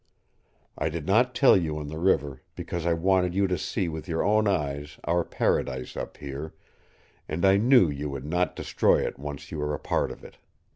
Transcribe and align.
I 0.79 0.89
did 0.89 1.05
not 1.05 1.35
tell 1.35 1.55
you 1.55 1.77
on 1.77 1.87
the 1.87 1.99
river 1.99 2.41
because 2.55 2.87
I 2.87 2.93
wanted 2.93 3.35
you 3.35 3.45
to 3.45 3.55
see 3.55 3.87
with 3.87 4.07
your 4.07 4.23
own 4.23 4.47
eyes 4.47 4.97
our 5.03 5.23
paradise 5.23 5.95
up 5.95 6.17
here, 6.17 6.55
and 7.29 7.45
I 7.45 7.57
knew 7.57 7.87
you 7.87 8.09
would 8.09 8.25
not 8.25 8.55
destroy 8.55 9.05
it 9.05 9.19
once 9.19 9.51
you 9.51 9.59
were 9.59 9.75
a 9.75 9.79
part 9.79 10.09
of 10.09 10.23
it. 10.23 10.37